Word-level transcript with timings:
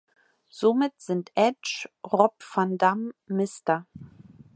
Somit 0.49 0.99
sind 0.99 1.31
Edge, 1.35 1.87
Rob 2.03 2.33
Van 2.55 2.75
Dam, 2.79 3.13
Mr. 3.27 3.85